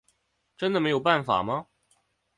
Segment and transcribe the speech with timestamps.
[0.57, 1.67] 真的没有办法吗？